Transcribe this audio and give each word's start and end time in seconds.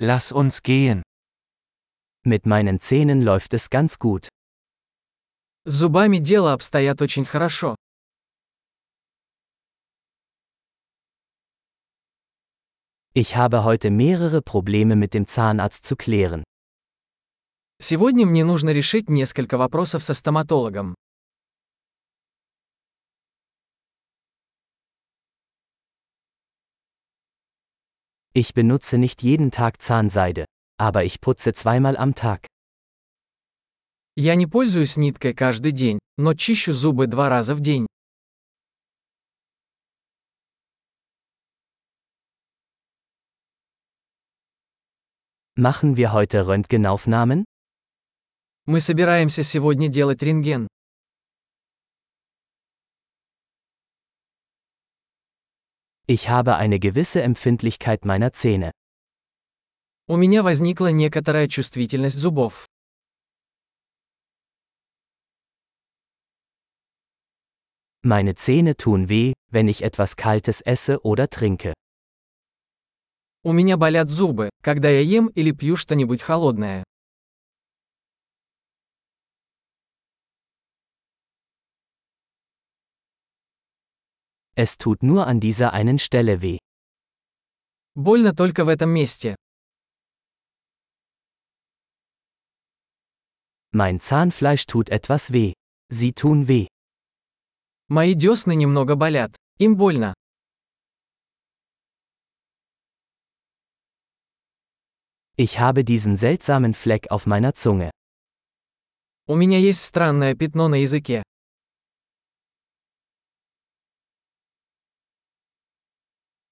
Lass 0.00 0.30
uns 0.30 0.62
gehen. 0.62 1.02
Mit 2.24 2.46
meinen 2.46 2.78
Zähnen 2.78 3.20
läuft 3.20 3.52
es 3.52 3.68
ganz 3.68 3.98
gut. 3.98 4.28
С 5.64 5.72
зубами 5.72 6.18
дело 6.18 6.52
обстоят 6.52 7.02
очень 7.02 7.24
хорошо. 7.24 7.74
Ich 13.12 13.34
habe 13.34 13.64
heute 13.64 13.90
mehrere 13.90 14.40
Probleme 14.40 14.94
mit 14.94 15.14
dem 15.14 15.26
Zahnarzt 15.26 15.84
zu 15.84 15.96
klären. 15.96 16.44
Сегодня 17.80 18.24
мне 18.24 18.44
нужно 18.44 18.70
решить 18.70 19.08
несколько 19.08 19.58
вопросов 19.58 20.04
со 20.04 20.14
стоматологом. 20.14 20.94
Ich 28.37 28.55
benutze 28.55 28.97
nicht 28.97 29.21
jeden 29.21 29.51
Tag 29.51 29.79
Zahnseide, 29.79 30.45
aber 30.77 31.03
ich 31.03 31.21
putze 31.21 31.53
zweimal 31.53 31.95
am 31.95 32.15
Tag. 32.15 32.47
Я 34.15 34.35
не 34.35 34.47
пользуюсь 34.47 34.97
ниткой 34.97 35.33
каждый 35.33 35.71
день, 35.71 35.99
но 36.17 36.33
чищу 36.33 36.73
зубы 36.73 37.07
два 37.07 37.29
раза 37.29 37.55
в 37.55 37.61
день. 37.61 37.85
Machen 45.55 45.95
wir 45.97 46.11
heute 46.13 46.47
Röntgenaufnahmen? 46.47 47.45
Мы 48.65 48.79
собираемся 48.79 49.43
сегодня 49.43 49.87
делать 49.89 50.23
рентген. 50.23 50.67
Ich 56.07 56.29
habe 56.29 56.55
eine 56.57 56.79
gewisse 56.79 57.21
Empfindlichkeit 57.21 58.05
meiner 58.05 58.33
Zähne. 58.33 58.71
У 60.07 60.17
меня 60.17 60.43
возникла 60.43 60.91
некоторая 60.91 61.47
чувствительность 61.47 62.17
зубов. 62.17 62.67
Meine 68.01 68.35
Zähne 68.35 68.75
tun 68.75 69.07
weh, 69.07 69.31
wenn 69.49 69.69
ich 69.69 69.81
etwas 69.81 70.17
Kaltes 70.17 70.59
esse 70.59 70.99
oder 71.05 71.29
trinke. 71.29 71.73
У 73.45 73.53
меня 73.53 73.77
болят 73.77 74.09
зубы, 74.09 74.49
когда 74.61 74.89
я 74.89 75.01
ем 75.01 75.27
или 75.27 75.51
пью 75.51 75.77
что-нибудь 75.77 76.21
холодное. 76.21 76.83
Es 84.57 84.77
tut 84.77 85.01
nur 85.01 85.25
an 85.25 85.39
dieser 85.39 85.73
einen 85.73 85.97
Stelle 85.97 86.41
weh. 86.41 86.59
Больно 87.95 88.33
только 88.33 88.65
в 88.65 88.69
этом 88.69 88.89
месте. 88.91 89.35
Mein 93.71 93.99
Zahnfleisch 93.99 94.65
tut 94.67 94.89
etwas 94.89 95.33
weh. 95.33 95.53
Sie 95.91 96.13
tun 96.13 96.47
weh. 96.47 96.67
Мои 97.87 98.13
десны 98.13 98.55
немного 98.55 98.95
болят. 98.95 99.35
Им 99.57 99.75
больно. 99.75 100.13
Ich 105.35 105.59
habe 105.59 105.83
diesen 105.83 106.15
seltsamen 106.15 106.75
Fleck 106.75 107.09
auf 107.09 107.25
meiner 107.25 107.53
Zunge. 107.55 107.89
У 109.25 109.35
меня 109.35 109.57
есть 109.57 109.83
странное 109.83 110.35
пятно 110.35 110.67
на 110.67 110.75
языке. 110.75 111.23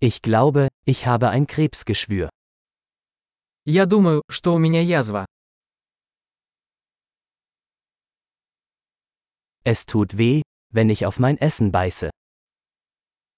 Ich 0.00 0.20
glaube, 0.22 0.68
ich 0.84 1.06
habe 1.06 1.30
ein 1.30 1.46
Krebsgeschwür. 1.46 2.28
Я 3.64 3.86
думаю, 3.86 4.22
что 4.28 4.54
у 4.54 4.58
меня 4.58 4.80
язва. 4.82 5.26
Es 9.64 9.86
tut 9.86 10.18
weh, 10.18 10.42
wenn 10.72 10.90
ich 10.90 11.06
auf 11.06 11.18
mein 11.20 11.38
Essen 11.38 11.70
beiße. 11.70 12.10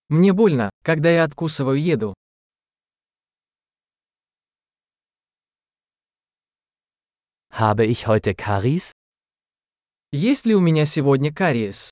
Мне 0.09 0.33
больно, 0.33 0.71
когда 0.83 1.11
я 1.11 1.25
откусываю 1.25 1.79
еду. 1.79 2.15
Habe 7.51 7.87
ich 7.87 8.07
heute 8.07 8.35
Karies? 8.35 8.93
Есть 10.13 10.45
ли 10.47 10.55
у 10.55 10.61
меня 10.61 10.85
сегодня 10.87 11.33
кариес? 11.33 11.88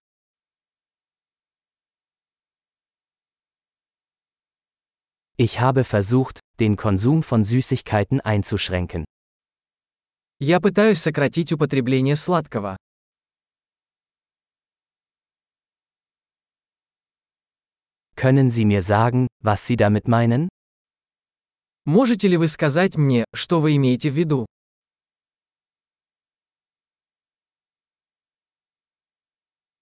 Ich 5.36 5.60
habe 5.60 5.84
versucht, 5.84 6.40
den 6.60 6.76
Konsum 6.76 7.22
von 7.22 7.42
Süßigkeiten 7.42 8.20
einzuschränken. 8.20 9.04
Я 10.38 10.60
пытаюсь 10.60 11.00
сократить 11.00 11.52
употребление 11.52 12.16
сладкого. 12.16 12.76
Können 18.16 18.50
Sie 18.50 18.64
mir 18.64 18.82
sagen, 18.82 19.26
was 19.40 19.66
Sie 19.66 19.76
damit 19.76 20.06
meinen? 20.06 20.48
Можете 21.84 22.28
ли 22.28 22.36
вы 22.36 22.46
сказать 22.46 22.96
мне, 22.96 23.24
что 23.34 23.60
вы 23.60 23.74
имеете 23.76 24.10
в 24.10 24.14
виду? 24.14 24.46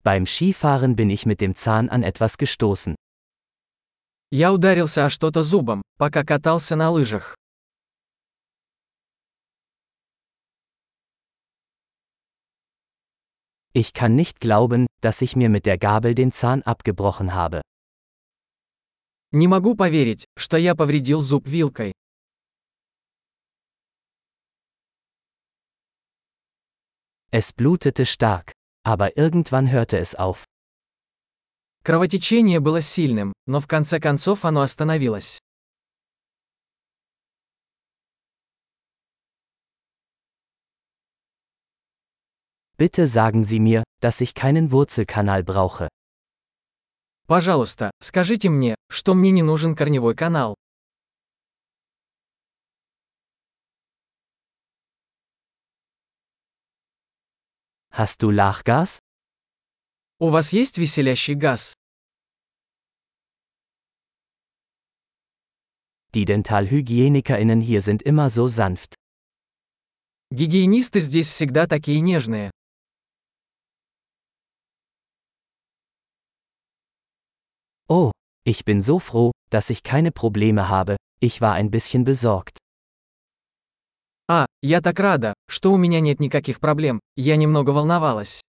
Beim 0.03 0.25
Skifahren 0.27 0.97
bin 0.97 1.11
ich 1.11 1.27
mit 1.27 1.43
dem 1.43 1.55
Zahn 1.55 1.91
an 1.91 2.03
etwas 2.03 2.39
gestoßen. 2.39 2.95
Я 4.32 4.52
ударился 4.52 5.06
о 5.06 5.10
что-то 5.10 5.44
зубом, 5.44 5.82
пока 5.98 6.24
катался 6.24 6.76
на 6.76 6.90
лыжах. 6.92 7.36
Ich 13.74 13.94
kann 13.94 14.16
nicht 14.16 14.40
glauben, 14.40 14.88
dass 15.02 15.22
ich 15.22 15.36
mir 15.36 15.50
mit 15.50 15.66
der 15.66 15.78
Gabel 15.78 16.16
den 16.16 16.32
Zahn 16.32 16.62
abgebrochen 16.62 17.34
habe. 17.34 17.62
Не 19.32 19.48
могу 19.48 19.76
поверить, 19.76 20.26
что 20.38 20.56
я 20.56 20.76
повредил 20.76 21.22
зуб 21.22 21.46
вилкой. 21.46 21.92
Es 27.32 27.52
blutete 27.52 28.06
stark, 28.06 28.54
aber 28.86 29.18
irgendwann 29.18 29.70
hörte 29.70 29.98
es 29.98 30.16
auf. 30.16 30.46
Кровотечение 31.86 32.60
было 32.60 32.82
сильным, 32.82 33.32
но 33.46 33.62
в 33.62 33.68
конце 33.68 34.00
концов 34.00 34.44
оно 34.44 34.62
остановилось. 34.62 35.38
Bitte 42.80 43.06
sagen 43.06 43.44
Sie 43.44 43.60
mir, 43.60 43.84
dass 44.02 44.20
ich 44.20 44.34
keinen 44.34 44.72
Wurzelkanal 44.72 45.44
brauche. 45.44 45.88
Пожалуйста, 47.28 47.92
скажите 48.02 48.50
мне, 48.50 48.74
что 48.90 49.14
мне 49.14 49.30
не 49.30 49.44
нужен 49.44 49.76
корневой 49.76 50.16
канал. 50.16 50.56
Hast 57.92 58.24
du 58.24 58.32
Lachgas? 58.32 59.05
У 60.19 60.29
вас 60.29 60.53
есть 60.53 60.77
веселящий 60.77 61.35
газ? 61.35 61.75
Die 66.13 66.25
DentalhygienikerInnen 66.25 67.61
hier 67.61 67.81
sind 67.81 68.03
immer 68.03 68.29
so 68.29 68.47
sanft. 68.49 68.97
Гигиенисты 70.31 71.01
здесь 71.01 71.29
всегда 71.29 71.67
такие 71.67 72.01
нежные. 72.01 72.51
Oh, 77.89 78.13
ich 78.45 78.65
bin 78.65 78.83
so 78.83 78.99
froh, 78.99 79.33
dass 79.51 79.71
ich 79.71 79.83
keine 79.83 80.13
Probleme 80.13 80.69
habe, 80.69 80.97
ich 81.21 81.41
war 81.41 81.55
ein 81.55 81.71
bisschen 81.71 82.05
besorgt. 82.05 82.59
А, 84.29 84.47
я 84.63 84.81
так 84.81 85.01
рада, 85.01 85.35
что 85.49 85.73
у 85.73 85.77
меня 85.77 86.01
нет 86.01 86.21
никаких 86.21 86.61
проблем, 86.61 87.01
я 87.17 87.37
немного 87.37 87.71
волновалась. 87.71 88.41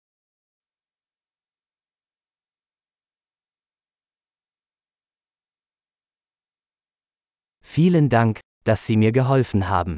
Vielen 7.66 8.10
Dank, 8.10 8.40
dass 8.64 8.86
Sie 8.86 8.98
mir 8.98 9.12
geholfen 9.12 9.70
haben. 9.70 9.98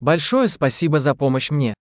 Большое 0.00 0.48
спасибо 0.48 1.00
за 1.00 1.14
помощь 1.14 1.50
мне. 1.50 1.74